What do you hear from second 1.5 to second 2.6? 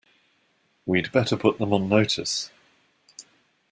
them on notice